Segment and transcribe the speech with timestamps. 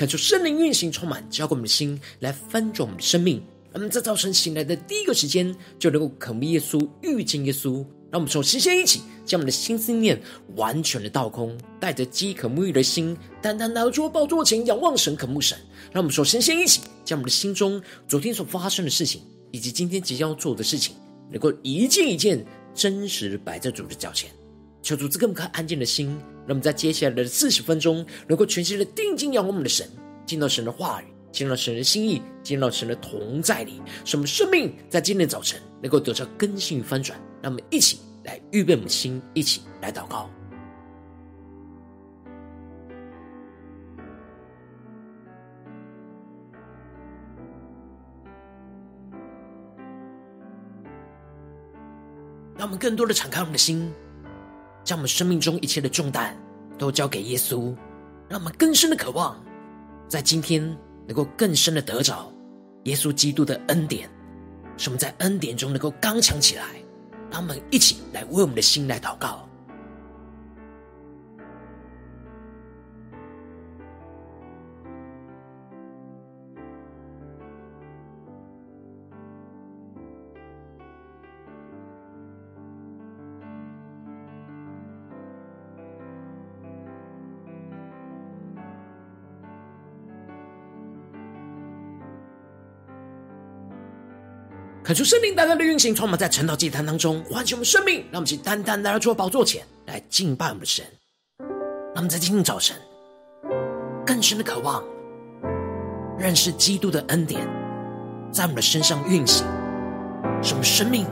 [0.00, 3.36] 看出圣灵运行充满，浇灌我们的心，来翻转我们的生命。
[3.70, 7.84] 让我们在早晨醒来的第一个时间，就能够渴慕耶稣、遇见耶稣。
[8.10, 10.18] 让我们从先一起，将我们的心思念
[10.56, 15.58] 完全的倒空，带着饥渴沐浴的心，单单来到主宝座前，仰望神、渴慕神。
[15.92, 17.78] 让我们首先先一起，将我们的心中
[18.08, 19.20] 昨天所发生的事情，
[19.50, 20.96] 以及今天即将要做的事情，
[21.30, 22.42] 能够一件一件
[22.74, 24.30] 真实摆在主的脚前，
[24.82, 26.08] 求主赐给我们颗安静的心。
[26.46, 29.88] 让我们在接下来的四十分钟，能够全心的定睛仰望我们的神，
[30.26, 37.16] 见到神的话语，见到神的心意，见到神的同在里，使我们生命在今天早晨能够得到更新与翻转。
[37.40, 40.28] 让我们一起来预备我们的心，一起来祷告。
[52.56, 53.90] 让我们更多的敞开我们的心，
[54.84, 56.36] 将我们生命中一切的重担
[56.78, 57.74] 都交给耶稣，
[58.28, 59.36] 让我们更深的渴望，
[60.08, 60.62] 在今天
[61.06, 62.32] 能够更深的得着
[62.84, 64.08] 耶稣基督的恩典，
[64.76, 66.64] 使我们在恩典中能够刚强起来。
[67.32, 69.48] 让我们一起来为我们的心来祷告。
[94.90, 97.98] 恳求圣灵单单的运行，充满在晨祷祭坛当中，唤醒我们生命。
[98.10, 100.84] 让我们去单单来到主的宝座前来敬拜我们的神。
[101.94, 102.76] 让我们在今天早晨
[104.04, 104.82] 更深的渴望
[106.18, 107.40] 认识基督的恩典，
[108.32, 109.46] 在我们的身上运行，
[110.42, 111.06] 使我们生命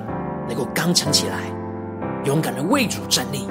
[0.49, 1.45] 能够刚强起来，
[2.25, 3.47] 勇敢的为主站立。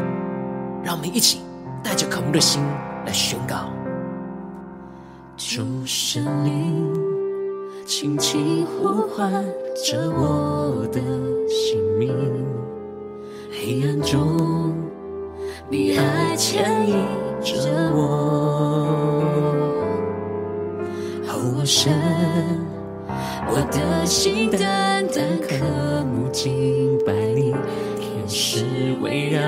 [0.84, 1.40] 让我们一起
[1.82, 2.62] 带着渴慕的心
[3.06, 3.72] 来宣告：
[5.38, 7.07] 主圣灵。
[7.88, 9.32] 轻轻呼唤
[9.74, 11.00] 着我的
[11.48, 12.14] 姓名，
[13.50, 14.76] 黑暗中，
[15.70, 16.98] 你爱牵引
[17.42, 17.56] 着
[17.96, 19.24] 我。
[21.30, 21.94] 哦，神，
[23.48, 27.56] 我的心单单渴慕敬拜你，
[28.02, 28.66] 天使
[29.02, 29.40] 围绕，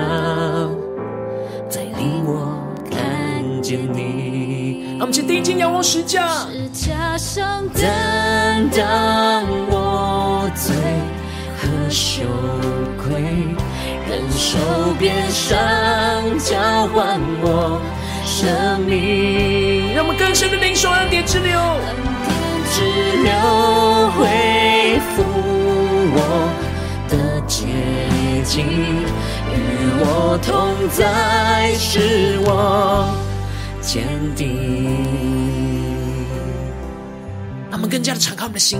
[1.70, 2.56] 带领我
[3.70, 4.96] 见你。
[4.98, 10.74] 让我们先定睛仰望十架，十架上担当我罪
[11.56, 12.24] 和羞
[12.98, 13.14] 愧，
[14.08, 14.58] 忍受
[14.98, 15.56] 鞭伤
[16.40, 16.58] 交
[16.88, 17.80] 换我
[18.26, 19.94] 生命。
[19.94, 21.94] 让我们更深的领受恩典之流，恩
[22.26, 22.34] 典
[22.72, 22.82] 之
[23.22, 23.30] 流
[24.16, 25.22] 恢复
[26.12, 26.18] 我
[27.08, 27.66] 的洁
[28.44, 29.54] 净，与
[30.00, 33.29] 我同在，是我。
[33.92, 34.06] 坚
[34.36, 34.56] 定，
[37.68, 38.78] 让我们更加的敞开我们的心，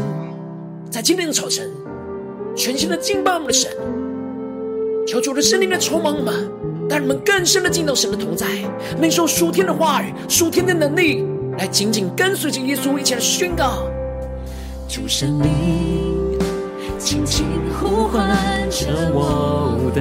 [0.88, 1.69] 在今天的早晨，
[2.54, 3.69] 全新的敬拜我们的神，
[5.09, 6.48] 求主的圣灵来充满我们，
[6.88, 8.47] 带我们更深的进到神的同在，
[9.00, 11.25] 领受属天的话语、属天的能力，
[11.59, 13.91] 来紧紧跟随着耶稣一起来宣告。
[14.87, 16.38] 主圣灵
[17.00, 17.47] 轻轻
[17.81, 18.31] 呼唤
[18.71, 20.00] 着我的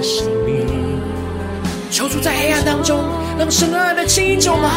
[0.00, 0.64] 生命。
[1.94, 3.04] 求主在黑暗当中，
[3.38, 4.68] 让神的爱来牵引着我们，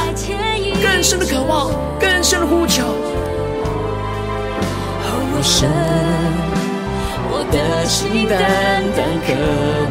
[0.84, 2.84] 更深的渴望，更深的呼求。
[5.02, 5.68] 哦，神，
[7.32, 8.38] 我的心单
[8.94, 9.34] 单渴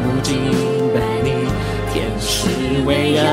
[0.05, 0.39] 慕敬
[0.95, 1.51] 拜你，
[1.91, 2.47] 天使
[2.85, 3.25] 围绕，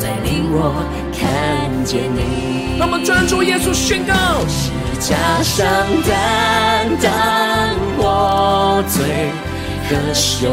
[0.00, 0.74] 带领我
[1.16, 2.80] 看见你。
[2.80, 4.12] 让我们专注耶稣宣告：
[4.48, 5.14] 是加
[5.44, 5.64] 上
[6.02, 7.10] 担当
[7.96, 9.30] 我罪
[9.88, 10.48] 和羞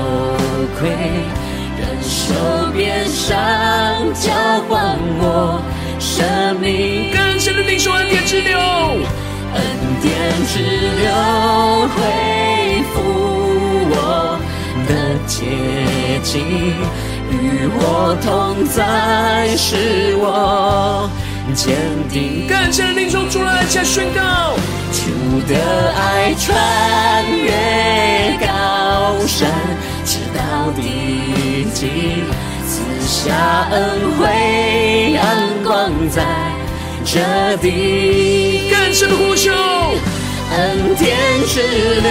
[0.80, 0.92] 愧。
[2.26, 2.34] 手
[2.74, 3.38] 边上，
[4.16, 4.32] 交
[4.68, 5.62] 换我
[6.00, 7.12] 生命。
[7.14, 8.58] 更深的领受恩典之流，
[9.54, 9.62] 恩
[10.02, 10.12] 典
[10.48, 10.58] 之
[11.02, 11.06] 流
[11.94, 12.02] 恢
[12.92, 12.96] 复
[13.92, 14.40] 我
[14.88, 14.92] 的
[15.28, 15.46] 洁
[16.24, 16.42] 净，
[17.30, 21.08] 与我同在，使我
[21.54, 21.78] 坚
[22.10, 22.48] 定。
[22.48, 24.56] 更深的领受主的爱，宣告
[24.92, 25.04] 主
[25.48, 25.54] 的
[25.94, 26.44] 爱穿
[27.38, 28.48] 越高
[29.28, 29.48] 山。
[30.66, 31.88] 直到地极，
[32.68, 35.24] 赐下恩惠，阳
[35.64, 36.24] 光在
[37.04, 41.16] 着地，更深的呼求，恩天
[41.48, 41.62] 之
[42.02, 42.10] 流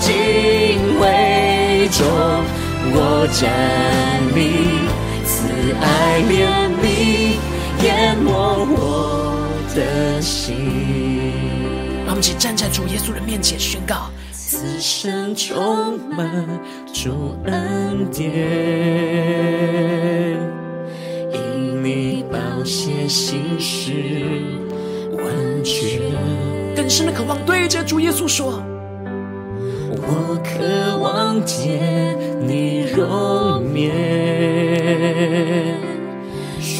[0.00, 2.06] 进会中，
[2.92, 3.50] 我站
[4.34, 4.38] 立，
[5.26, 5.48] 慈
[5.80, 6.32] 爱怜
[6.80, 6.84] 悯
[7.84, 8.30] 淹没
[8.70, 10.54] 我的心。
[12.06, 14.10] 让我们一起站在主耶稣的面前宣告。
[14.46, 16.46] 此生充满
[16.92, 18.30] 主恩典，
[21.32, 23.90] 因你宝血心事
[25.16, 25.24] 完
[25.64, 26.12] 全。
[26.76, 28.62] 更深的渴望对着主耶稣说：
[29.96, 33.90] 我渴望见你容面，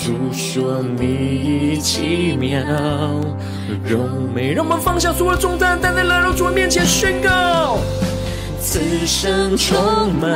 [0.04, 2.60] 述说你奇妙。
[3.82, 7.78] 荣美，让我们放下所有重担，单单来到主面前宣告：
[8.60, 10.30] 此生充满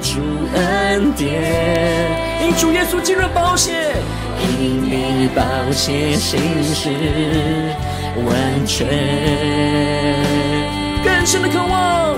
[0.00, 0.20] 主
[0.54, 2.10] 恩典，
[2.42, 3.92] 因主耶稣基督的宝血，
[4.40, 6.88] 因你宝血行事
[8.24, 8.88] 完全。
[11.04, 12.16] 更深的渴望，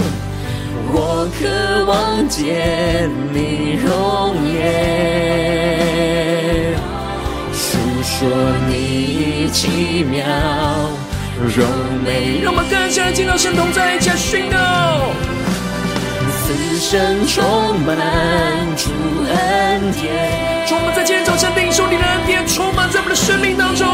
[0.93, 5.98] 我渴望见你容颜。
[8.19, 8.29] 说
[8.67, 10.27] 你奇妙
[11.55, 11.65] 柔
[12.05, 14.59] 美，让我们更加进到神同在，一起宣告。
[16.43, 17.97] 此生充满
[18.75, 18.91] 主
[19.23, 23.87] 恩典，充满在今天早晨领受你的恩典，充满在我们的生命当中。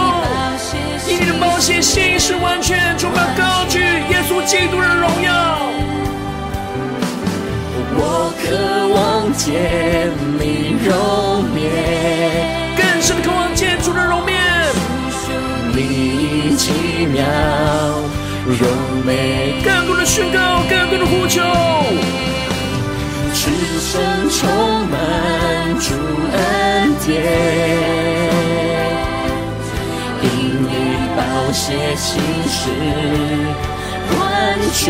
[1.06, 5.68] 以你的宝血，心是完全，充满高举耶稣基督的荣耀。
[7.92, 10.08] 我渴望见
[10.40, 12.63] 你容颜。
[17.14, 17.22] 妙
[18.58, 18.66] 柔
[19.06, 21.40] 美，更多的宣告，更多的呼求，
[23.32, 23.50] 此
[23.80, 23.92] 生
[24.30, 24.42] 充
[24.88, 24.98] 满
[25.78, 25.94] 主
[26.32, 26.36] 恩
[27.06, 27.12] 典，
[30.22, 30.26] 因
[30.60, 30.68] 你
[31.16, 31.22] 宝
[31.52, 32.58] 血心事
[34.18, 34.18] 完
[34.72, 34.82] 全，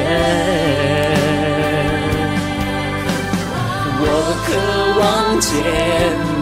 [4.00, 4.02] 我
[4.46, 4.48] 渴
[4.98, 5.02] 望
[5.40, 5.52] 见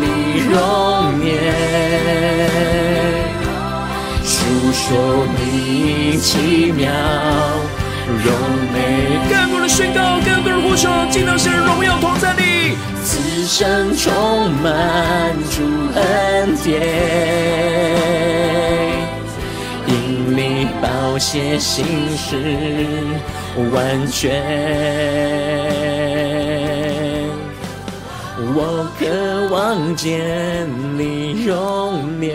[0.01, 0.05] 你
[0.49, 0.55] 容
[1.27, 1.31] 颜，
[4.73, 6.91] 说你奇妙
[8.25, 8.33] 柔
[8.73, 8.77] 美，
[9.31, 12.43] 更多的宣告，更多的呼求，进到神荣耀同在里。
[13.05, 15.63] 此生充满主
[15.95, 16.81] 恩典，
[19.87, 21.85] 因你宝血心
[22.17, 22.37] 事
[23.73, 24.43] 完全。
[28.55, 29.01] 我渴
[29.55, 30.67] 望见
[30.97, 32.31] 你容颜，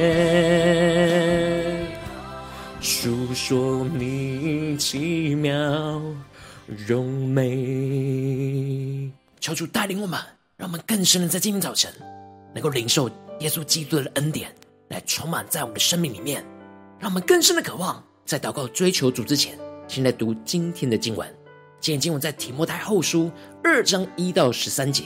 [3.08, 6.02] 述说你奇妙
[6.88, 9.10] 柔美。
[9.40, 10.20] 求主带领我们，
[10.58, 11.90] 让我们更深的在今天早晨
[12.54, 13.10] 能够领受
[13.40, 14.54] 耶稣基督的恩典，
[14.90, 16.44] 来充满在我们的生命里面。
[17.00, 19.58] 让我们更深的渴望，在祷告追求主之前，
[19.88, 21.26] 先来读今天的经文。
[21.80, 23.32] 今天经文在提摩太后书
[23.64, 25.06] 二章一到十三节。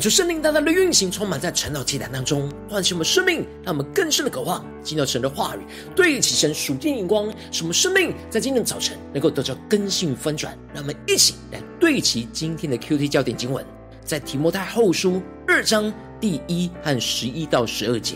[0.00, 5.60] 求圣灵大大的运行，充满在晨祷祭坛当中，唤醒我们生命，让我们更深的渴望进到神的话语，
[5.94, 10.56] 对齐神属天眼光，使我们生命在今天早晨能够得到更新翻转。
[10.72, 13.62] 让我们一起来对齐今天的 QT 焦点经文，
[14.02, 18.14] 在提摩太后书二章第一和十一到十二节。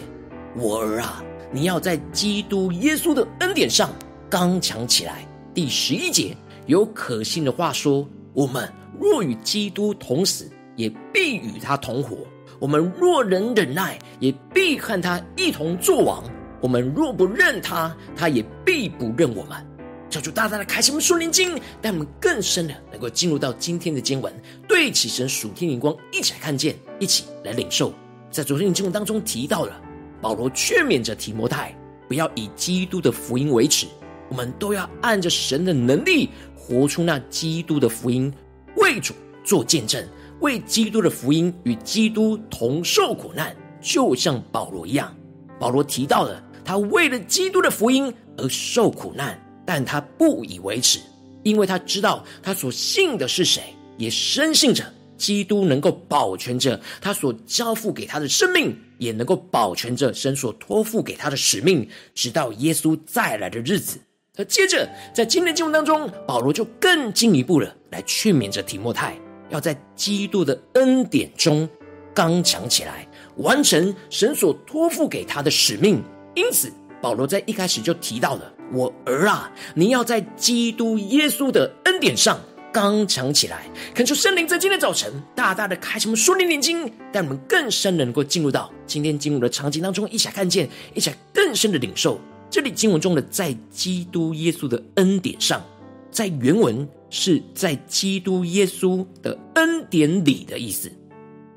[0.56, 1.22] 我儿啊，
[1.52, 3.92] 你要在基督耶稣的恩典上
[4.30, 5.28] 刚强起来。
[5.52, 6.34] 第十一节
[6.66, 12.16] 有可信的话说：我们若与基督同死，也必与他同活；
[12.58, 16.22] 我们若能忍耐，也必和他一同作王；
[16.60, 19.66] 我们若不认他，他也必不认我们。
[20.10, 24.32] 求主大大的开启我们属灵经，带我们更深的能够进入到今天的经文，
[24.68, 27.92] 对起神属天灵光，一起来看见，一起来领受。
[28.30, 29.80] 在昨天的经文当中提到了，
[30.20, 31.76] 保罗劝勉着提摩太，
[32.06, 33.88] 不要以基督的福音为耻，
[34.28, 38.32] 我们都要按着神的能力，活出那基督的福音，
[38.76, 39.14] 为主
[39.44, 40.06] 做见证。
[40.40, 45.14] 为基督的福音与基督同受苦难，就像保罗一样。
[45.58, 50.98] 保罗提到了他为了基督的福音而受苦难，但他不以为耻，
[51.42, 54.84] 因为他知道他所信的是谁，也深信着
[55.16, 63.98] 基督能够保全着他所交付给他的生命，也能够保全着神所托付给他的使命，直到耶稣再来的日子。
[64.36, 69.16] 而接着在今天的经文当中，保罗就更进一步了来劝勉着提摩太。
[69.54, 71.68] 要在基督的恩典中
[72.12, 73.06] 刚强起来，
[73.36, 76.02] 完成神所托付给他的使命。
[76.34, 82.40] 因此，保罗在一开始就提到了：“我儿啊，你要在基督耶稣的恩典上
[82.72, 92.20] 刚强起来。”恳求圣灵在今天早晨大大的开启我们属灵眼睛，带我们更深的能够进入到今天经文的场景当中，一起来看见，一起来更深的领受
[92.50, 95.62] 这里经文中的“在基督耶稣的恩典上”。
[96.10, 100.90] 在原文是在基督耶稣的恩典里的意思，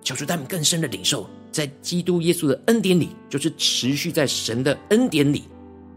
[0.04, 5.46] 求主带我们更深的领受，在基督耶稣的恩典里，就是持续在神的恩典里、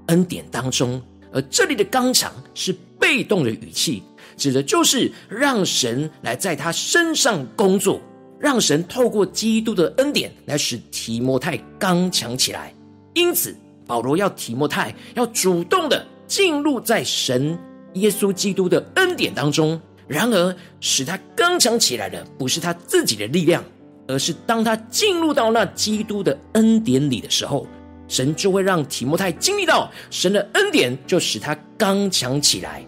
[0.07, 1.01] 恩典当中。
[1.31, 4.03] 而这里的刚强是被动的语气，
[4.35, 8.01] 指的就是让神来在他身上工作，
[8.39, 12.75] 让神透过基督的恩典来使提摩太刚强起来。
[13.13, 13.55] 因此，
[13.87, 17.59] 保罗要提摩太要主动的进入在神。
[17.95, 23.63] 耶稣基督的恩典当中，然而使他刚强起来的，不是他自己的力量，
[24.07, 27.67] 而是当他进入到那基督的恩典里的时候，
[28.09, 32.85] 神就会让提摩太经历到神的恩典，就使他刚强起来。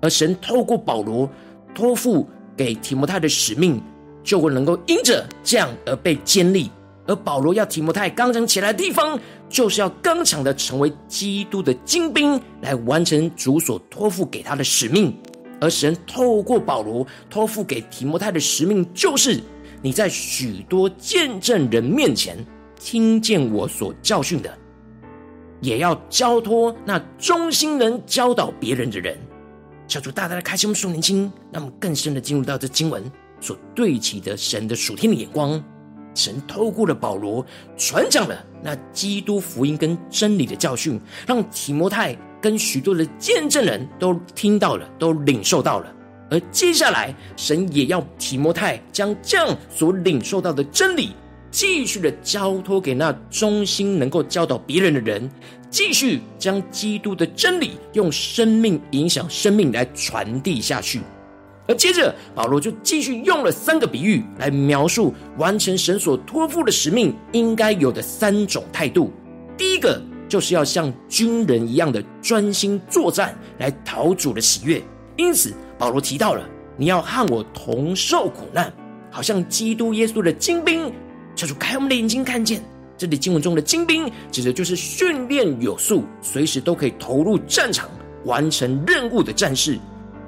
[0.00, 1.30] 而神透过保罗
[1.74, 3.80] 托付给提摩太的使命，
[4.24, 6.70] 就会能够因着这样而被建立。
[7.06, 9.18] 而保罗要提摩太刚强起来的地方，
[9.52, 15.14] 就是要刚强的成为基督的精兵，来完成主所托付给他的使命。
[15.60, 19.38] 而神透过保罗托付给提摩太的使命，就是
[19.82, 22.36] 你在许多见证人面前
[22.80, 24.58] 听见我所教训的，
[25.60, 29.16] 也要交托那忠心能教导别人的人。
[29.86, 33.04] 小主大大的开心我们属灵眼睛，让我们更深的进入到这经文
[33.38, 35.62] 所对齐的神的属天的眼光。
[36.14, 37.44] 神透过了保罗
[37.76, 45.92] 传讲了那基督福音跟真理的教训，让提摩太跟许多的见证人都听到了，都领受到了。
[46.30, 51.10] 而接下来，神也要提摩太将这样所领受到的真理，
[51.50, 55.30] 继续的交托给那忠心能够教导别人的人，
[55.68, 61.00] 继续将基督的真理用生命影响生命来传递下去。
[61.68, 69.12] 而接着，保罗就继续用了三个比喻来描述完成神所托付的使命应该有的三种态度。
[69.56, 74.82] 第一个就是要像军人一样的专心作战，来讨主的喜悦。
[75.16, 78.72] 因此，保罗提到了你要和我同受苦难，
[79.10, 80.92] 好像基督耶稣的精兵。
[81.36, 82.60] 求主开我们的眼睛，看见
[82.98, 87.88] 这里经文中的精兵，指的就是训练有素、随时都可以投入战场
[88.24, 89.78] 完成任务的战士。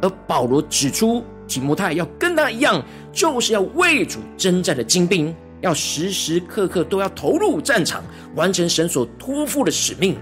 [0.03, 8.03] 而保罗指出，提摩太要跟他一样，就是要为主征战的精兵，要时时刻刻都要投入战场，
[8.35, 10.17] 完成神所托付的使命。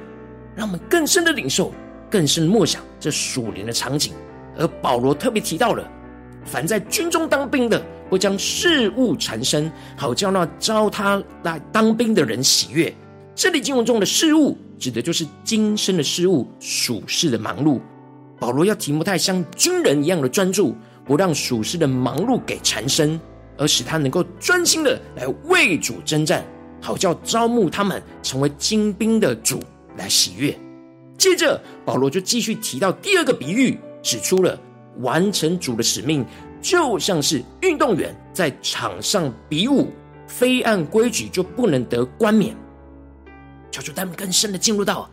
[0.55, 1.73] 让我们更深的领受，
[2.11, 4.13] 更深的默想这属灵的场景。
[4.59, 5.89] 而保罗特别提到了，
[6.45, 12.95] 凡在军中当兵的，会将事务缠身，好叫那招他来当兵的人喜悦。
[13.35, 17.81] 这里经文中的事务，指的就是今生的事务，属世的忙碌。
[18.43, 23.19] 保罗要提摩太像军人一样的专注，不让属世的忙碌给缠身，
[23.57, 26.45] 而使他能够专心的来为主征战，
[26.81, 29.63] 好叫招募他们成为精兵的主
[29.97, 30.59] 来喜悦。
[31.17, 34.59] 接着，保罗就继续提到第二个比喻，指出了
[34.99, 36.27] 完成主的使命，
[36.61, 39.87] 就像是运动员在场上比武，
[40.27, 42.57] 非按规矩就不能得冠冕。
[43.71, 45.09] 求主他们更深的进入到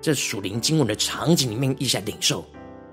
[0.00, 2.44] 这属灵经文的场景里面，一下领受。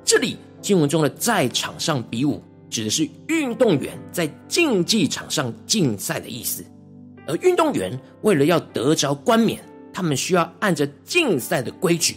[0.04, 6.64] 这里经文中的在场上比武，指的是运动员在竞技场上竞赛的意思。
[7.28, 9.60] 而运动员为了要得着冠冕，
[9.94, 12.16] 他们需要按着竞赛的规矩。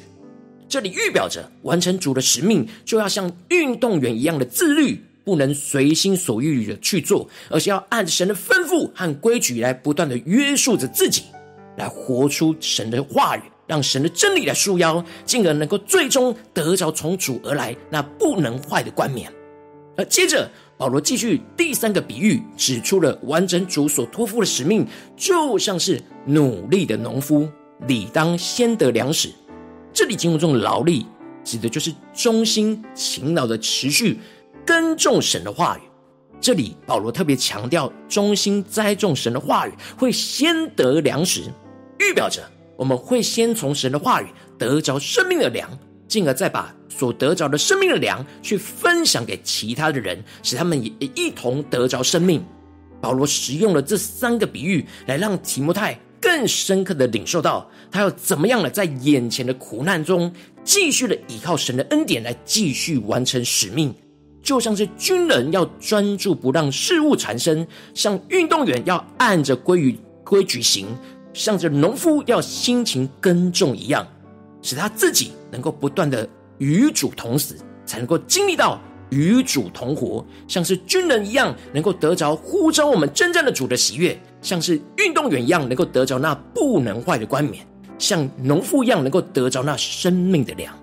[0.67, 11.25] 这里预表着完成主的使命，就要像运动员一样的自律，不能随心所欲的去做，而是要按神的吩咐和规矩来不断的约束着自己，
[11.77, 19.33] 来活出神的话语，让神的真理来束腰，进而能够最终得着从主而来那不能坏的冠冕。
[19.97, 20.51] 而接着。
[20.77, 24.85] 保罗继续第三个比喻，指出了完成主所托付的使命，
[25.17, 27.49] 就像是努力的农夫，
[27.87, 29.31] 理当先得粮食。
[29.93, 31.07] 这里经文中的劳力，
[31.45, 34.19] 指的就是忠心勤劳的持续
[34.67, 35.83] 耕种神的话语。
[36.41, 41.43] 这里保罗特别强调，忠心栽种神的话语，会先得粮食，
[42.01, 42.43] 预表着
[42.77, 44.27] 我们会先从神的话语
[44.59, 45.71] 得着生命的粮。
[46.07, 52.45] 进而再把所得着的生命的粮去分享给其他的人，使他们也一同得着生命。
[53.01, 63.93] 保罗使用了这三个比喻，来让提摩太更深刻的领受到，他要怎么样的在眼前的苦难中，继续的依靠神的恩典来继续完成使命。
[64.41, 70.87] 就像是军人要专注不让事物产生，像运动员要按着规矩规矩行，
[71.35, 74.07] 像这农夫要辛勤耕种一样。
[74.63, 87.63] 使他自己能够不断的与主同死，才能够经历到与主同活，像是军人一样，能够得着呼召我们征战的主的喜悦；像是运动员一样，能够得着那不能坏的冠冕；
[87.99, 90.75] 像农夫一样，能够得着那生命的粮。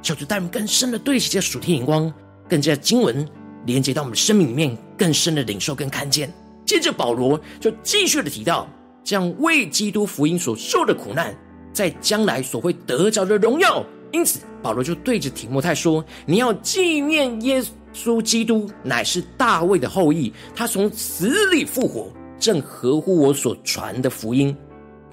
[0.00, 2.12] 求主带我们更深的对齐这属天眼光，
[2.48, 3.28] 更加经文
[3.66, 6.32] 连接到我们的生命里面，更深的领受跟看见。
[6.64, 8.68] 接着保罗就继续的提到，
[9.08, 11.34] 这样为基督福音所受的苦难。
[11.72, 24.54] 在将来所会得着的荣耀，因此保罗就对着提摩太说：“你要纪念耶稣基督乃是大卫的后裔，他从死里复活，正合乎我所传的福音。”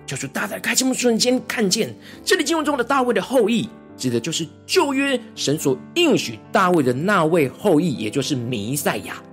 [0.06, 9.24] 就是大家开这么瞬间看见这里经文中的大卫的后裔，指的就是旧约神所应许大卫的那位后裔，也就是弥赛亚。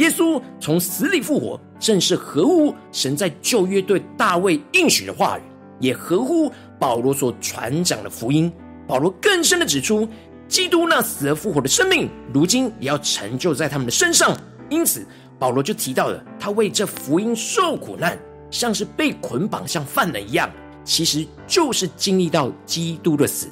[0.00, 5.42] 耶稣从死里复活，正是合乎神在旧约对大卫应许的话语，
[5.78, 6.50] 也合乎。
[6.78, 8.50] 保罗所传讲的福音，
[8.88, 10.08] 保罗更深的指出，
[10.48, 14.34] 基督那死而复活的生命，如今也要成就在他们的身上。
[14.70, 15.06] 因此，
[15.38, 18.18] 保罗就提到了他为这福音受苦难，
[18.50, 20.50] 像是被捆绑，像犯人一样，
[20.82, 23.48] 其实就是经历到基督的死。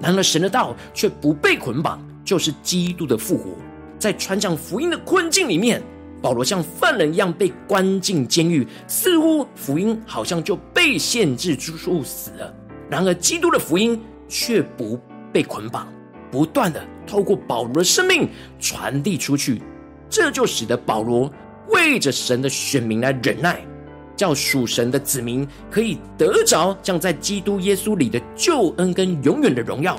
[0.00, 3.46] 然而，神的道却不被捆绑，就是基督的复活。
[4.00, 5.80] 在传讲福音的困境里面。
[6.22, 12.54] 保罗像犯人一样被关进监狱，似乎福音好像就被限制住死了。
[12.90, 15.00] 然而，基督的福音却不
[15.32, 15.90] 被捆绑，
[16.30, 19.62] 不断的透过保罗的生命传递出去。
[20.10, 21.32] 这就使得保罗
[21.68, 23.64] 为着神的选民来忍耐，
[24.14, 29.98] 叫属神的子民可以得着将在基督耶稣里的救恩跟永远的荣耀。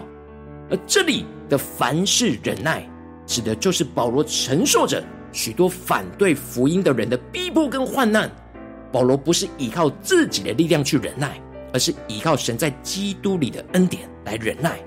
[0.69, 2.87] 而这里的凡事忍耐，
[3.31, 5.01] 指的就是保罗承受着。
[5.31, 8.29] 许多反对福音的人的逼迫跟患难，
[8.91, 11.41] 保罗不是依靠自己的力量去忍耐，
[11.71, 14.77] 而是依靠神在基督里的恩典来忍耐。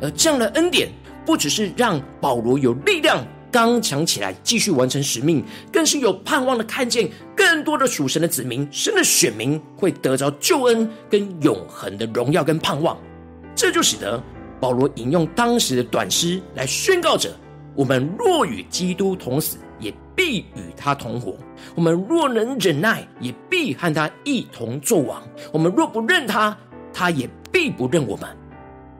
[0.00, 0.88] 而这样的恩典，
[1.26, 12.96] 不只是让保罗有力量刚强起来继续完成使命，更是有盼望的看见更多的属神的子民、神的选民会得着救恩跟永恒的荣耀跟盼望。
[13.54, 14.18] 这就使得
[14.58, 17.30] 保罗引用当时的短诗来宣告着：
[17.80, 19.56] 我们若与基督同死。
[19.80, 21.34] 也必与他同活。
[21.74, 25.22] 我们若能忍耐，也必和他一同作王。
[25.50, 26.54] 我们若不认他，
[26.92, 28.28] 他也必不认我们。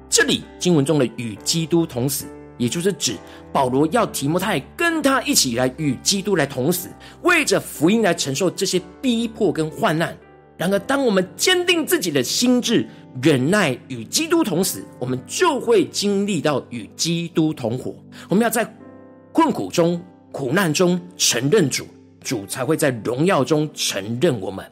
[0.09, 2.25] 这里经文中的与基督同死，
[2.57, 3.15] 也就是指
[3.53, 6.89] 保罗要提摩太跟他一起来与基督来同死，
[7.25, 10.17] 为着福音来承受这些逼迫跟患难。
[10.61, 12.87] 然而，当我们坚定自己的心志，
[13.23, 17.97] 忍耐与基督同死，我们就会经历到与基督同活。
[18.29, 18.71] 我们要在
[19.33, 19.99] 困苦中。
[20.33, 21.85] 苦难中承认主，
[22.23, 24.65] 主才会在荣耀中承认我们。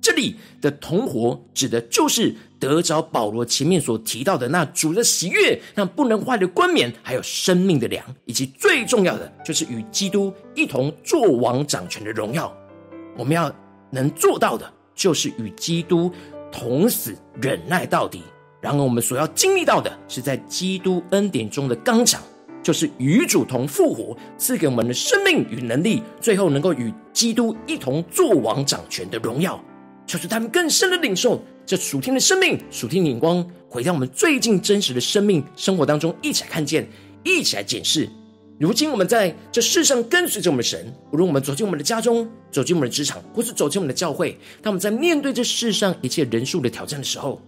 [0.00, 12.52] 这里的同活，指的就是得着保罗前面所提到的那主的喜悦，那不能坏的冠冕，还有生命的粮，以及最重要的，就是与基督一同作王掌权的荣耀。
[13.16, 13.54] 我们要
[13.92, 16.10] 能做到的，就是与基督
[16.50, 18.22] 同死，忍耐到底。
[18.60, 22.20] 然而，我们所要经历到的，是在基督恩典中的刚强。
[22.62, 29.62] 就是与主同复活，赐给我们的生命与能力，最后能够与基督一同作王掌权的荣耀。
[30.04, 36.88] 求主他们更深的领受这属天的生命、属天的眼光，回到我们最近真实的生命生活当中，一起来看见，
[37.22, 38.08] 一起来检视。
[38.58, 47.38] 如今我们在这世上跟随着我们的神，无论我们走进我们的家中，走进我们的职场，或是走进我们的教会，当我们在面对这世上一切人数的挑战的时候，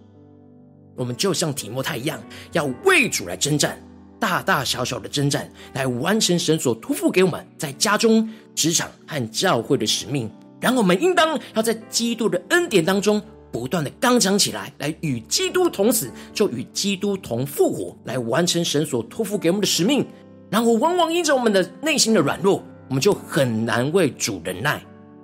[0.95, 3.81] 我们就像提摩太一样，要为主来征战，
[4.19, 10.29] 大大小小的征战，来完成神所托付给我们在家中、职场和教会的使命。
[10.61, 13.19] 然后我们应当要在基督的恩典当中
[13.51, 20.05] 不断的刚强起来，来与基督同死，就与基督同复活，来完成神所托付给我们的使命。
[20.49, 24.81] 然后，往往因着我们的内心的软弱，我们就很难为主忍耐，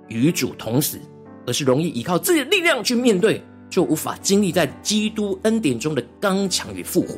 [0.08, 1.00] 与主同死，
[1.46, 7.16] 而是容易依靠自己的力量去面对，就无法经历在基督恩典中的刚强与复活。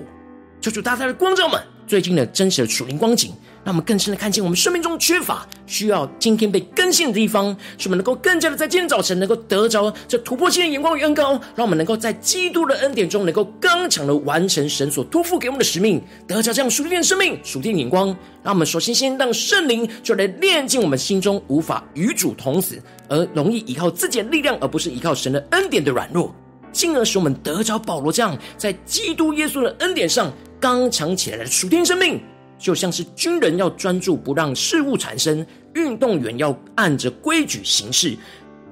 [0.61, 3.33] 求主大大的光照们最近的真实的属灵光景。
[3.69, 18.07] 让我们更深的看见我们生命中缺乏、需要今天被更新的地方，使我们能够更加的在今天早晨能够得着这突破性的眼光与恩膏，让我们能够在基督的恩典中能够刚强的完成神所托付给我们的使命，得着这样属天的生命、属天的眼光。
[18.43, 26.35] 让我们首先先让圣灵就来炼净我们心中无法与主同死，而容易依靠自己的力量，而不是依靠神的恩典的软弱，
[26.73, 32.19] 进而使我们得着保罗这样在基督耶稣的恩典上刚强起来的属天生命。
[32.59, 38.17] 就像是军人要专注不让事物产生，运动员要按着规矩行事，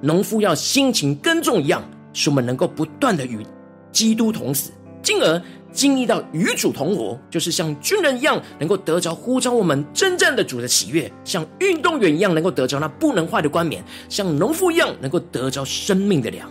[0.01, 3.47] 农夫要辛勤耕种一样，使我们能够不断的与
[3.93, 4.73] 基督同死，
[5.03, 5.41] 进而
[5.73, 16.51] 经历到与主同活，就是像军人一样，能够得着呼召我们征战的主的喜悦；像运动员一样，能够得着那不能坏的冠冕；像农夫一样，能够得着生命的粮，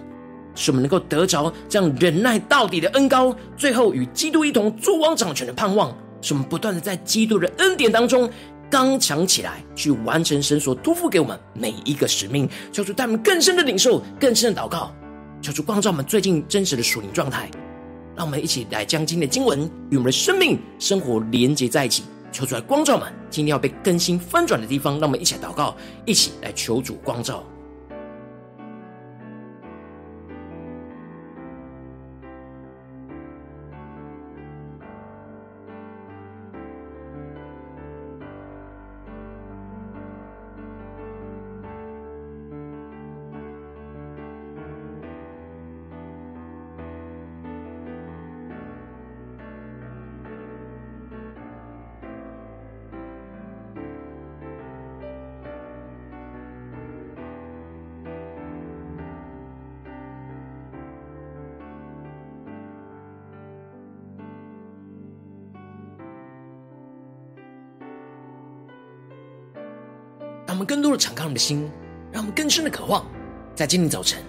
[0.56, 5.96] 使我们能够得着这样忍耐到底的恩膏，最后与基督一同作王掌权的盼望。
[6.26, 8.28] 使我们不断的在基督的恩典当中
[8.68, 12.50] 刚强起来，去完成神所托付给我们每一个使命。
[12.72, 14.92] 求主带我们更深的领受，更深的祷告，
[15.40, 17.48] 求主光照我们最近真实的属灵状态。
[18.16, 22.04] 让我们一起来将今天的经文与我们的生命生活连接在一起。
[22.32, 24.94] 求主来光照我们今天要被更新翻转的地方。
[25.00, 27.44] 让我们一起来祷告，一起来求主光照。
[70.96, 71.70] 的敞开我们的心，
[72.12, 73.06] 让我们更深的渴望，
[73.54, 74.22] 在今天早晨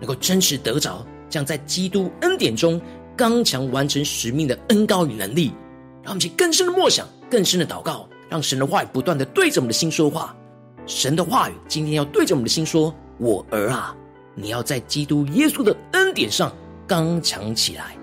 [0.00, 2.80] 能够真实得着，将在基督恩典中
[3.16, 5.52] 刚强完成使命的恩膏与能力。
[6.02, 10.36] 让我们去更深的默想，更深的祷告，让神的话语不断的对着我们的心说话。
[10.86, 13.96] 神的话语今天要对着我们的心说：“我儿啊，
[14.34, 16.52] 你要在基督耶稣的恩典上
[16.88, 17.96] 刚强起来。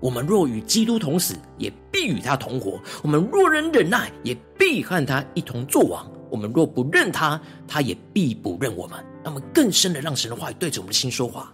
[0.00, 9.04] 我们若与基督同死，也必与他同活；我们若能忍耐，也必和他一同作王。”我们若不认他，他也必不认我们。
[9.22, 11.52] 那么更深的让神的话语对着我们的心说话。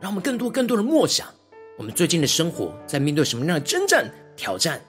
[0.00, 1.26] 让我们更多更多的默想。
[1.78, 4.04] 我们最近的生活在面对什么样的征战
[4.36, 4.80] 挑战？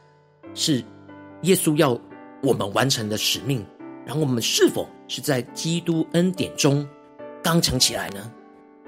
[0.55, 0.83] 是
[1.43, 1.95] 耶稣要
[2.41, 3.63] 我们完成的使命，
[4.07, 6.85] 然后我们是否是在基督恩典中
[7.43, 8.31] 刚强起来呢？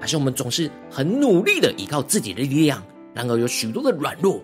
[0.00, 2.82] 还是我们总是很努力的依靠自己的力量，
[3.14, 4.42] 然而有许多的软弱，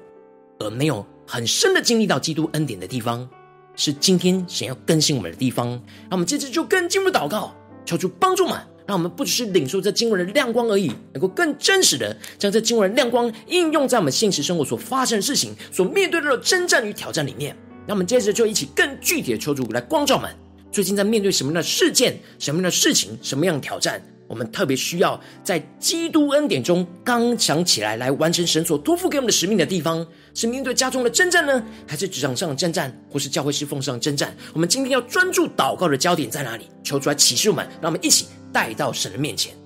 [0.60, 3.28] 而没有很深的经历到基督恩典的地方？
[3.74, 5.70] 是今天想要更新我们的地方。
[6.08, 7.52] 那我们接着就更进入祷告，
[7.84, 8.56] 求主帮助们。
[8.88, 17.54] 让我们不只是领受这经文的亮光而已，能够更真实的将这经文的亮光应用在我们现实生活所发生的事情、所面对的征战与挑战里面。
[17.86, 20.34] 那我们接着就一起更具体的求主来光照们，
[20.72, 34.34] 最近在面对什么样的事件、什么样的事情、什么样的挑战，我们特别需要在基督恩典中刚强起来，来完成神所托付给我们的使命的地方，是面对家中的征战呢，还是职场上的征战，或是教会侍奉上的征战？
[34.54, 36.64] 我们今天要专注祷告的焦点在哪里？
[36.82, 38.24] 求主来启示我们，让我们一起。
[38.52, 39.58] 带到神的面前。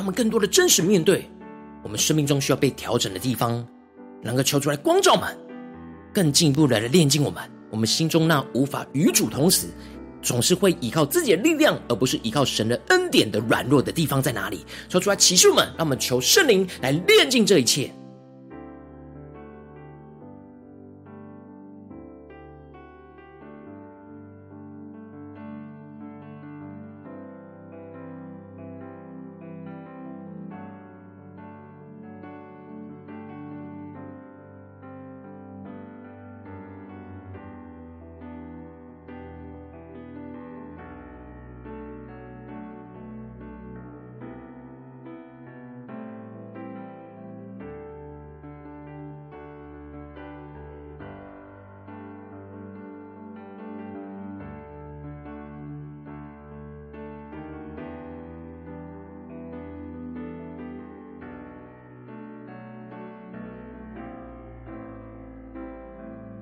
[0.00, 1.28] 让我们更多的真实面对
[1.82, 3.62] 我们生命中需要被调整的地方
[4.22, 5.36] 能够求出来光照满
[6.12, 7.42] 更进一步的来炼净我们。
[7.70, 9.68] 我们心中那无法与主同死，
[10.20, 14.64] 总是会依靠自己的力量，而不是依靠神的恩典的软弱的地方在哪里？
[14.88, 17.92] 说出来启示我们，让我们求圣灵来炼净这一切。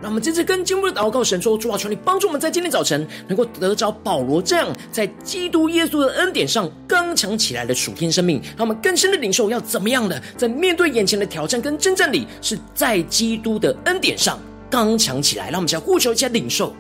[0.08, 8.40] 我们这次跟进步的祷告，神说：主啊，求你帮助我们在今天早晨能够得着保罗这样在基督耶稣的恩典上刚强起来的属天生命。
[8.56, 14.38] 让我们更深的领受要怎么样的，在面对眼前的挑战跟征战里，是在基督的恩典上
[14.70, 15.50] 刚强起来。
[15.50, 16.74] 让我们先呼求一下领受。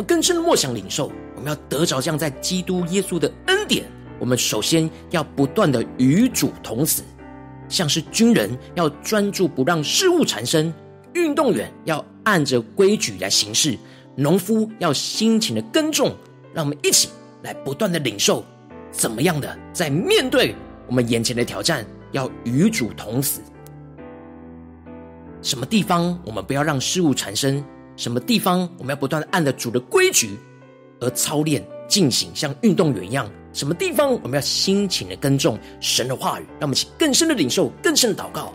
[0.00, 1.12] 们更深的默想领受。
[1.36, 3.84] 我们要得着这样在基督耶稣的恩典，
[4.18, 7.02] 我们首先要不断的与主同死，
[7.68, 10.72] 像是军人要专注不让事物产生，
[11.12, 13.76] 运动员要按着规矩来行事，
[14.16, 16.16] 农夫要辛勤的耕种。
[16.52, 17.08] 让我们一起
[17.42, 18.44] 来不断的领受，
[18.90, 20.54] 怎么样的在面对
[20.86, 23.40] 我们眼前的挑战，要与主同死。
[25.42, 27.64] 什么地方我们不要让事物产生？
[28.00, 30.30] 什么地方我们要不断的按着主的规矩？
[31.00, 38.54] 而操练进行，像运动员一样，什么地方我们要辛勤的耕种神的话语，让我们去更深的领受，更深的祷告。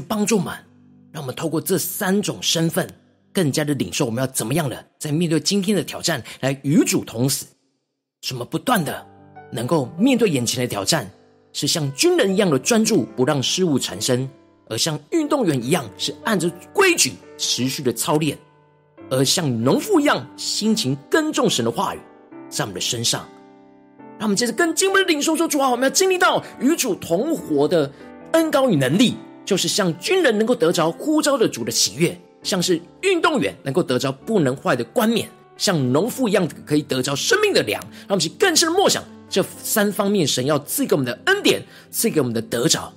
[0.00, 0.54] 帮助们，
[1.12, 2.88] 让我们透过这三种身份，
[3.32, 7.46] 更加的领受我们要怎么样的在面对今天的挑战，来与主同死。
[8.22, 9.06] 什么不断的
[9.52, 11.08] 能够面对眼前的挑战，
[11.52, 14.28] 是像军人一样的专注，不让失误产生；
[14.68, 18.36] 而像运动员一样，是按着规矩持续的操练；
[19.08, 21.98] 而像农夫一样，辛勤耕种神的话语
[22.50, 23.24] 在我们的身上。
[24.18, 27.88] 让我们接着跟经文的领受说：主啊，我们要经历到与主同活的
[28.32, 29.16] 恩膏与能力。
[29.48, 37.80] 就是像军人能够得着呼召的主的喜悦，像是运动员能够得着不能坏的冠冕，像农夫一样可以得着生命的粮。
[38.00, 42.92] 让我们去更深的默想这三方面，神要赐给我们的恩典，赐给我们的得着。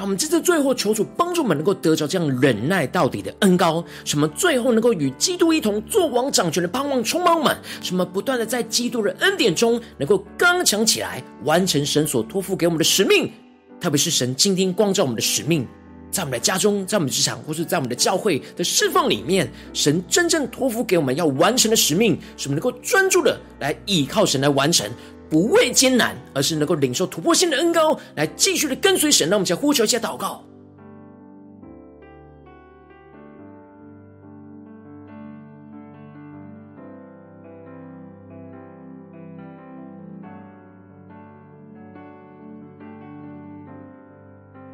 [0.00, 3.84] 让我们在这最后求主帮助我们，能够得着这样忍耐到底的恩膏。
[4.02, 7.54] 什么最后能够与基督一同作王掌权的盼望充满我们？
[7.82, 13.30] 什么不断的在基督的恩典中能够刚强起来，完成神所托付给我们的使命。
[13.78, 15.68] 特别是神今天光照我们的使命，
[16.10, 24.90] 在我们的家中，在我们职场，或是在我们的教会的释放里面，神真正托付给我们要完成的使命，什么能够专注的来依靠神来完成。
[25.30, 29.28] 不畏艰难，而是能够领受突破性的恩膏，来继续的跟随神。
[29.30, 30.42] 让我们先呼求一下祷告，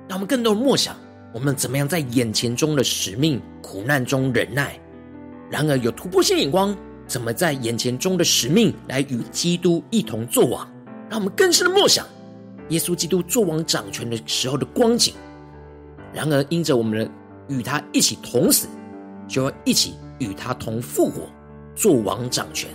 [0.08, 0.96] 让我们更多的默想，
[1.34, 4.80] 我们怎么样在眼前中的使命苦难中忍耐，
[5.50, 6.74] 然而有突破性眼光。
[7.06, 10.68] 怎么在眼前中的使命来与基督一同作王？
[11.08, 12.04] 让我们更深的默想
[12.70, 15.14] 耶稣基督作王掌权的时候的光景，
[16.12, 17.08] 然而因着我们
[17.48, 18.66] 与他一起同死，
[19.28, 21.22] 就要一起与他同复活，
[21.76, 22.68] 作王掌权。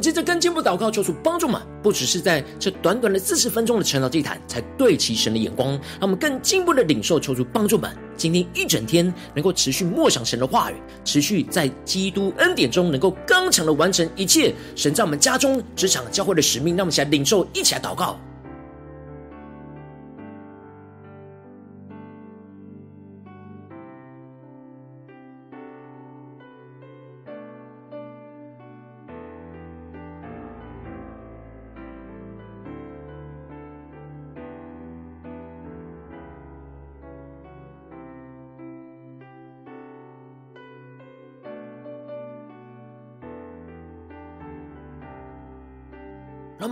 [0.00, 16.76] 接着更进一步祷告，求主帮助们，不只是在这短短的四十分钟的晨祷地毯，才对齐神的眼光，让我们更进一步的领受，求主帮助们，今天一整天能够持续默想神的话语，持续在基督恩典中，能够刚强的完成一切神在我们家中、职场、教会的使命。
[16.76, 18.18] 让我们一起来领受，一起来祷告。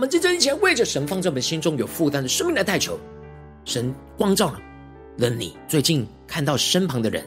[0.05, 2.99] 们接着一起来为着神放在我们心中有负担的生命来代求，
[3.65, 4.61] 神光照了
[5.17, 5.57] 了你。
[5.67, 7.25] 最近看到身旁的人，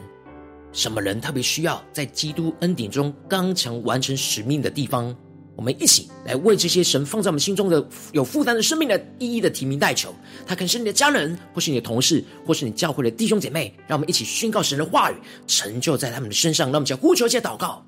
[0.71, 5.13] 什么人特别需要在基督恩典中刚强完成使命的地方？
[5.57, 10.15] 我们一起来为这些神放在我们心中的有负担的生命来一一的提名代求。
[10.47, 13.75] 他可能是你的家人，或是你的同事，或是你教会的弟兄姐妹。
[13.85, 15.15] 让我们一起宣告神的话语，
[15.47, 16.67] 成就在他们的身上。
[16.67, 17.85] 让我们一起呼求，一起祷告。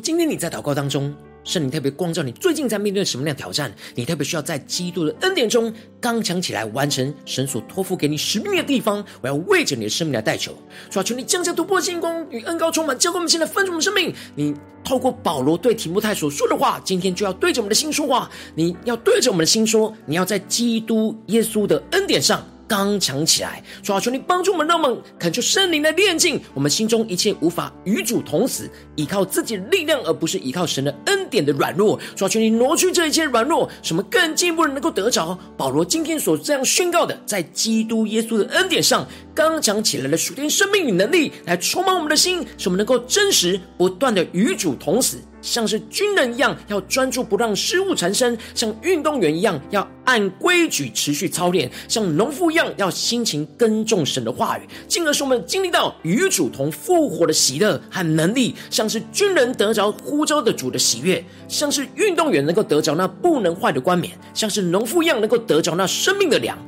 [0.00, 3.72] 今天你在祷告当中，圣灵特别光照你，最近在面对什么样的挑战？
[3.94, 9.04] 你特别需要在基督的恩典中刚强起来，完成神所托付给你使命的地方。
[9.20, 10.52] 我要为着你的生命来代求，
[10.90, 14.14] 主啊，求你降下突破的光与恩膏充满，教灌我们现在丰盛的生命。
[14.34, 18.30] 你透过保罗对提摩太所说的话，今天就要对着我们的心说话。
[18.54, 22.46] 你要对着我们的心说，你要在基督耶稣的恩典上。
[22.68, 31.98] 刚强起来，主啊，求你帮助我们，让我们恳求圣灵的炼净我们心中一切无法与主同死、依靠自己的力量而不是依靠神的恩典的软弱。
[32.14, 45.16] 主啊，求你挪去这一切软弱，使我们更进一步的能够得着保罗今天所这样宣告的，在基督耶稣的恩典上刚强起来的属天生命与能力，来充满我们的心，使我们能够真实不断的与主同死。
[45.40, 66.58] 像是军人一样，要专注不让失误产生；像运动员一样，要按规矩持续操练；像农夫一样，要辛勤耕种神的话语，进而使我们经历到与主同复活的喜乐和能力；像是军人得着呼召的主的喜悦；像是运动员能够得着那不能坏的冠冕；像是农夫一样能够得着那生命的粮。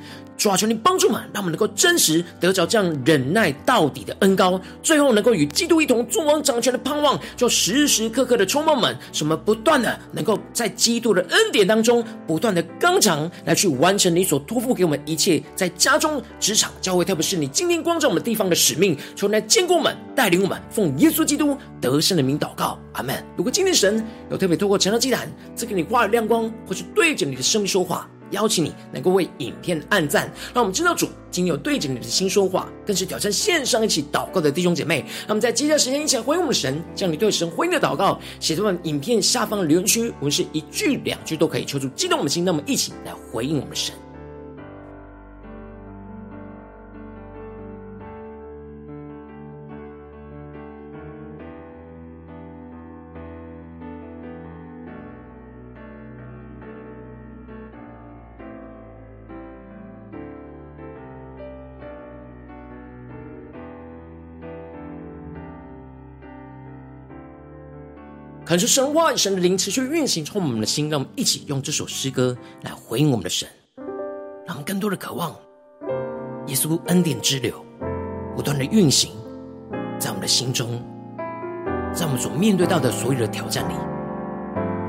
[0.41, 23.22] 主啊，求你帮助我们，让我们能够真实得着这样忍耐到底的恩膏，最后能够与基督一同作王掌权的盼望，就时时刻刻的充满们，什么不断的能够在基督的恩典当中，不断的刚强来去完成你所托付给我们一切在家中、职场、教会，特别是你今天光照我们地方的使命，求你来坚固我们，带领我们，奉耶稣基督得胜的名祷告，阿门。
[23.36, 28.09] 如果今天神有特别透过晨祷祭坛赐给你话语亮光，或是对着你的生命说话。
[28.31, 35.05] 邀请你能够为影片按赞，让我们知道主今有对着你的心说话，更是挑战线上一起祷告的弟兄姐妹。
[35.26, 43.95] 那么在接下来时间一起来回应我们神，将你对神回应的祷告写在我们影片下方的留言区，我们是一句两句都可以，求助激动我们的心，那么一起来回应我们神。
[68.51, 70.90] 恳求神话语、神的灵持续运行，充满我们的心。
[70.90, 73.48] 让我们一起用这首诗歌来回应我们的神，
[74.44, 75.32] 让我们更多的渴望
[76.48, 77.64] 耶稣恩典之流
[78.34, 79.12] 不断的运行
[80.01, 80.82] 在我们的心中，
[81.94, 83.74] 在我们所面对到的所有的挑战里，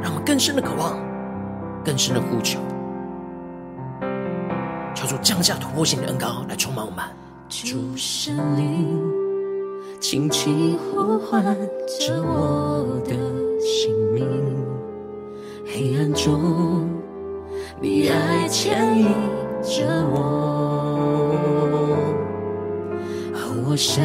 [0.01, 0.99] 让我们更深的渴望，
[1.85, 2.59] 更深的呼求，
[4.95, 7.05] 求主降下突破性的恩膏来充满我们。
[7.47, 8.99] 主神灵，
[9.99, 11.43] 轻轻呼唤
[11.99, 13.50] 着我的。
[13.71, 14.27] 姓名，
[15.65, 16.89] 黑暗中，
[17.79, 19.05] 你爱牵引
[19.61, 20.19] 着我。
[23.33, 24.03] 哦，我神，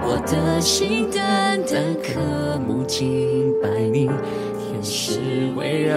[0.00, 5.96] 我的心单单渴慕敬拜你，天使围绕，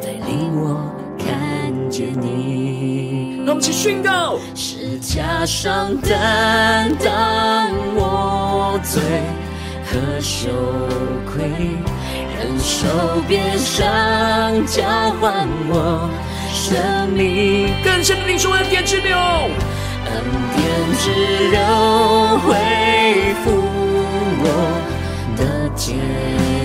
[0.00, 0.80] 带领我
[1.18, 3.42] 看见你。
[3.44, 9.02] 让我们一起宣告：是加上担当我罪。
[9.90, 10.48] 和羞
[11.26, 11.42] 愧，
[12.38, 12.86] 忍受
[13.26, 14.84] 鞭伤，交
[15.20, 16.08] 换我
[16.52, 17.74] 生命。
[17.82, 20.12] 更深的领受恩典之流，恩
[20.54, 20.62] 典
[20.96, 21.10] 之
[21.50, 21.58] 流
[22.38, 23.50] 恢复
[24.42, 24.46] 我
[25.36, 25.94] 的洁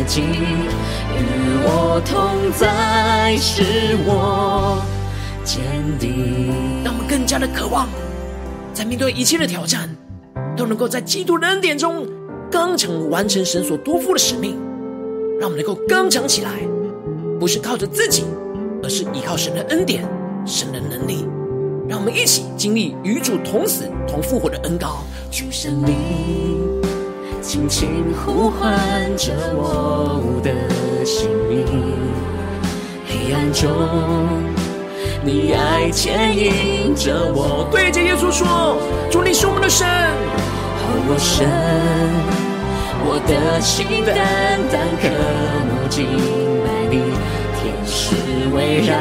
[0.05, 1.17] 净，与
[1.63, 4.79] 我同在，使我
[5.43, 5.63] 坚
[5.97, 6.53] 定。
[6.83, 7.89] 让我们更加的渴望，
[8.71, 9.89] 在面对一切的挑战，
[10.55, 12.05] 都能够在基督的恩典中。
[12.57, 14.57] 刚强完成神所托付的使命，
[15.37, 16.51] 让我们能够刚强起来，
[17.37, 18.23] 不是靠着自己，
[18.81, 20.07] 而是依靠神的恩典、
[20.45, 21.27] 神的能力。
[21.85, 24.99] 让我们一起经历与主同死、同复活的恩膏。
[25.29, 26.81] 主圣灵，
[27.41, 27.89] 轻轻
[28.25, 28.79] 呼唤
[29.17, 31.65] 着我的姓名，
[33.05, 33.69] 黑暗中，
[35.25, 37.67] 你爱牵引着我。
[37.69, 38.77] 对着耶稣说
[39.11, 39.85] ：“主，你是我们的神。”
[41.07, 41.47] 我神，
[43.07, 44.15] 我的心单
[44.71, 45.03] 单渴
[45.69, 46.05] 慕敬
[46.63, 46.93] 拜你，
[47.55, 48.15] 天使
[48.53, 48.93] 围绕，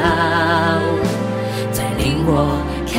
[1.74, 2.95] 带领我看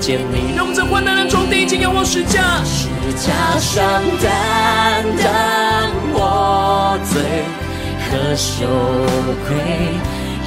[0.00, 0.54] 见你。
[0.56, 3.82] 让我们在患难中定睛仰望十架，十架上
[4.22, 7.20] 担当我罪
[8.08, 8.66] 和羞
[9.46, 9.56] 愧，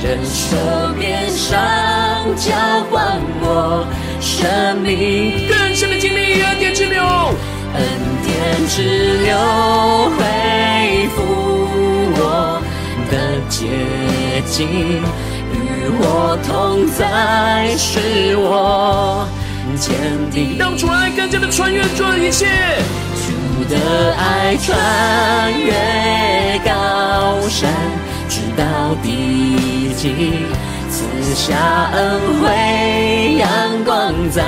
[0.01, 0.55] 忍受
[0.97, 1.59] 鞭伤，
[2.35, 2.51] 交
[2.89, 3.85] 换我
[4.19, 5.47] 生命。
[5.47, 7.03] 更深的经历恩典之流。
[7.75, 7.81] 恩
[8.25, 9.37] 典之流
[10.17, 10.19] 恢
[11.15, 11.17] 复
[12.15, 12.61] 我
[13.11, 13.13] 的
[13.49, 13.57] 洁
[14.45, 14.67] 净，
[15.51, 15.57] 与
[16.01, 19.27] 我同在，是我
[19.77, 19.95] 坚
[20.31, 20.57] 定。
[20.57, 22.47] 让主爱更加的穿越这一切，
[23.15, 24.67] 主的爱穿
[25.59, 27.71] 越高山，
[28.27, 30.47] 直到地极，
[30.89, 31.05] 赐
[31.35, 31.55] 下
[31.93, 34.43] 恩惠，阳光在。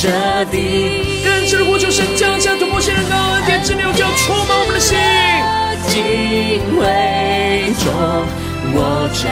[0.00, 0.08] 这
[0.44, 4.96] 地更深的呼求，神降下突破性的恩典之流，就要充满我们的心。
[5.88, 7.90] 敬畏中，
[8.74, 9.26] 我站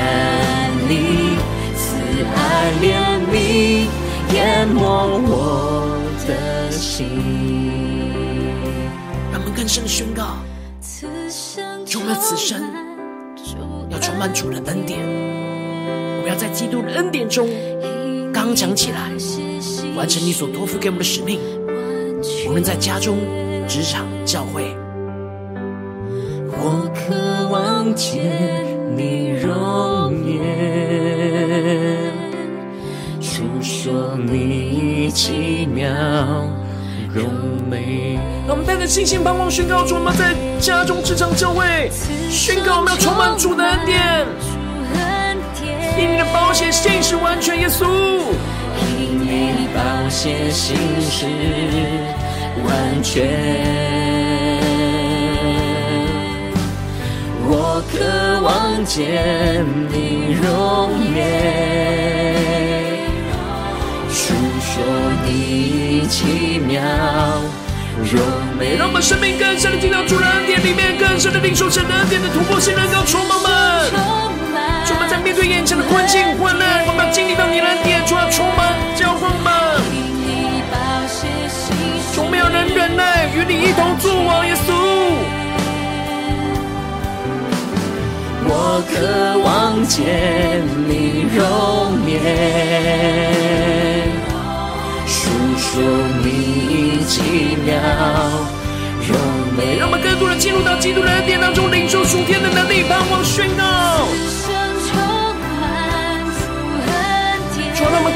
[0.88, 1.36] 立，
[1.76, 1.94] 慈
[2.34, 2.36] 爱
[2.82, 2.84] 怜
[3.30, 3.86] 悯
[4.34, 4.80] 淹没
[5.22, 7.06] 我的心。
[9.30, 10.36] 让我们更深的宣告：
[11.86, 12.60] 除了此生，
[13.88, 14.98] 要充满主的恩典。
[14.98, 17.48] 我们要在基督的恩典中
[18.32, 19.12] 刚强起来。
[19.96, 21.40] 完成你所托付给我们的使命，
[22.46, 23.16] 无论在家中、
[23.66, 24.62] 职场、教会，
[26.52, 28.22] 我渴望见
[28.94, 32.12] 你容颜，
[33.22, 35.88] 述说你奇妙
[37.10, 37.24] 荣
[37.70, 38.18] 美。
[38.46, 41.90] 让我们带着信心盼望宣告，主我们在家中、职场、教会
[42.30, 44.26] 宣告，我们要充满主的恩典，
[45.98, 47.86] 因你的宝血信实完全，耶稣。
[49.74, 51.26] 宝血心事
[52.64, 53.26] 完全，
[57.48, 57.94] 我渴
[58.42, 60.44] 望见你容
[61.14, 61.16] 颜，
[64.08, 64.72] 诉说
[65.26, 66.80] 你奇妙。
[68.78, 73.48] 让我们生命更深的进到主的恩典里面，更深的领受神的恩典的突破性能够充满们，
[75.08, 78.44] 在面对眼前的困境患难，我们要经历到你的恩典，主要充
[82.76, 84.68] 忍耐，与你一同作王，耶稣。
[88.48, 91.40] 我渴望见你容
[92.06, 92.14] 颜，
[95.06, 95.64] 诉说
[96.22, 97.72] 你奇妙
[99.08, 99.16] 荣
[99.56, 99.78] 美。
[99.78, 103.64] 让我们更多人进入到基督的恩典当中，领受属天的能力，盼望宣告。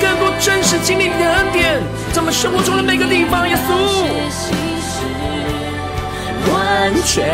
[0.01, 1.81] 更多真实经历你的恩典，
[2.13, 3.69] 在我们生活中的每个地方，耶稣。
[6.51, 7.29] 完全。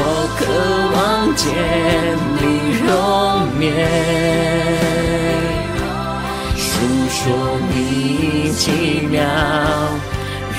[0.00, 0.02] 我
[0.38, 0.44] 渴
[0.94, 1.46] 望见
[2.38, 2.42] 你
[2.84, 2.86] 容
[3.58, 3.66] 颜，
[6.56, 6.68] 述
[7.08, 7.18] 说
[7.72, 7.74] 你
[8.52, 8.60] 奇
[9.10, 9.16] 妙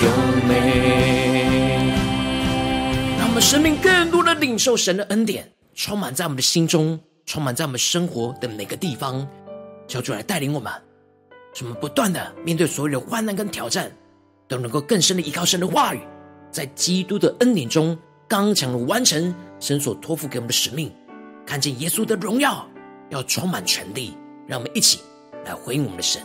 [0.01, 0.03] 荣
[0.47, 0.51] 美。
[3.17, 6.99] 让我们生命更多的领受神的恩典，充满在我们的心中，
[7.29, 9.25] 充满在我们生活的每个地方。
[9.87, 10.73] 求主来带领我们，
[11.53, 13.91] 使我们不断的面对所有的患难跟挑战，
[14.47, 16.01] 都能够更深的依靠神的话语，
[16.51, 17.95] 在基督的恩典中
[18.27, 20.91] 刚强的完成神所托付给我们的使命，
[21.45, 22.67] 看见耶稣的荣耀，
[23.09, 24.17] 要充满全力。
[24.47, 24.99] 让我们一起
[25.45, 26.23] 来回应我们的神。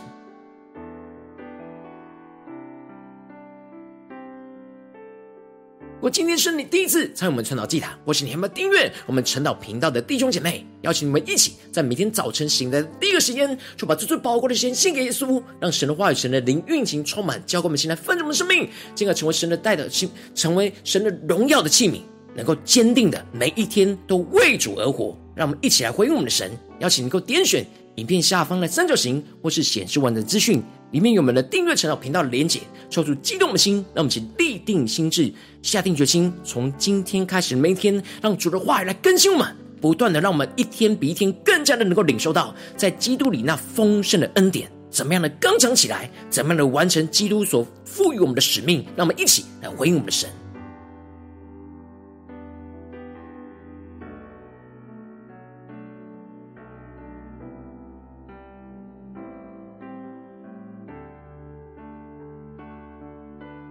[5.95, 22.01] 如果今天是你第一次参与我们晨祷祭坛，或是你还没有订阅我们晨祷频道的弟兄姐妹，邀请你们一起在每天早晨醒来的第一个时间，就把这最宝贵的时间献给耶稣，让神的话语、神的灵运行充满，浇灌我们现在丰盛的生命，进而成为神的代表器，成为神的荣耀的器皿，
[22.35, 25.17] 能够坚定的每一天都为主而活。
[25.33, 27.65] 让我们一起来回应我们的神，邀请你能够点选
[27.95, 30.61] 影片下方的三角形，或是显示完整资讯。
[30.91, 39.47] 里面有我们的订阅晨祷频道的连结，抽出激动的心，让我们一起立定心志，下定决心，从今天开始每一天，让主的话语来更新我们，
[39.81, 50.29] 不断的让我们一天比一天更加的能够领受到在基督里那丰盛的恩典，怎么样的刚强起来，怎么样的完成基督所赋予我们的使命，让我们一起来回应我们的神。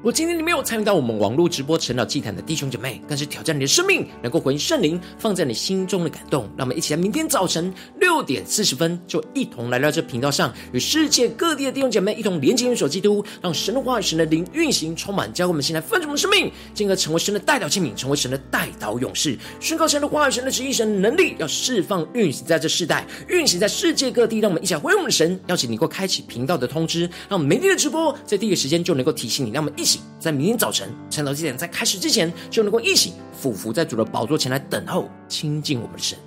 [0.05, 6.42] 如果今天你没有参与到我们网络直播晨祷祭坛的弟兄姐妹，更是挑战你的生命，能够回应圣灵放在你心中的感动。
[6.59, 24.40] 让我们一起来，明天早晨六点四十分，就一同来到这频道上，与世界各地的弟兄姐妹一同连接、元首基督，让神的话语、神的灵运行充满，教会我们现在丰盛的生命，进而成为神的代表器皿，成为神的代祷勇士，宣告神的话语、神的旨意、神的能力，要释放运行在这世代，运行在世界各地。
[24.40, 29.50] 让我们一起来回应我们的神，邀请你能够开启频道的通知，让我们每天的直播在第一个时间就能够提醒你。
[29.50, 29.93] 让我们一起。
[30.18, 36.18] 在明天早晨晨祷祭典在开始之前，就能够一起俯伏在主的宝座前来等候亲近我们的神。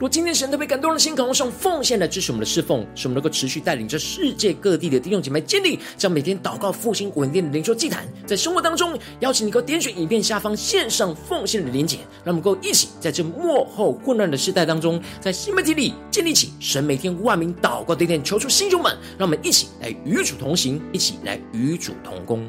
[0.00, 22.48] 如今天神特别感动的心，渴望用奉献来支持我们的侍奉，使我们能够持续带领着世界各地的弟兄姐妹建立，将每天祷告复兴稳定的灵修祭坛，在生活当中邀请你，够点选影片下方线上奉献的连结，让我们能够一起在这幕后混乱的时代当中，在新媒体里建立起神每天万名祷告的殿，求出弟兄们，让我们一起来与主同行，一起来与主同工。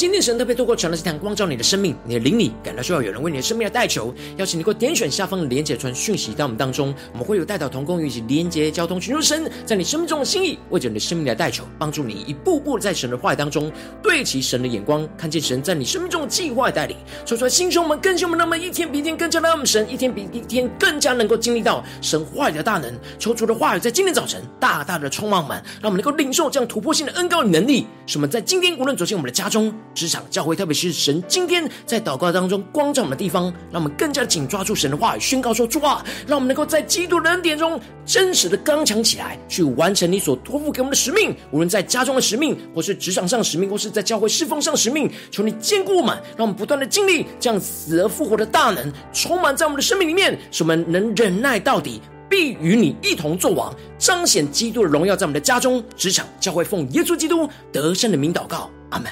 [0.00, 13.70] 今天神特别透过传道祭坛光照你的生命，你的灵里感到需要有人为你的生命来代求，邀请你能够点选下方的连结传讯息到我们当中，我们会有代祷同工以及连结交通，寻求神在你生命中的心意，为着你的生命来代求，帮助你一步步在神的话语当中
[14.02, 16.96] 对齐神的眼光，看见神在你生命中的计划带领，
[17.26, 29.70] 说出来心胸我们更新我们，那么一天比一天更加的让我们神一天比一天更加能够经历到神话语的大能，求主的话语在今天早晨大大的充满满，让我们能够领受这样突破性的恩膏与能力，使我们在今天无论走进我们的家中。
[29.94, 41.34] 职场教会，特别是神今天在祷告当中光照我们的地方，让我们更加紧抓住神的话语，宣告说：主啊，让我们能够在基督的恩典中真实的刚强起来，去完成你所托付给我们的使命。
[41.50, 59.10] 无论在家中的使命，或是职场上的使命，或是在教会侍奉上的使命，求你坚固我们，让我们不断的经历这样死而复活的大能，充满在我们的生命里面，使我们能忍耐到底，必与你一同作王，彰显基督的荣耀在我们的家中、职场、教会，奉耶稣基督得胜的名祷告，阿门。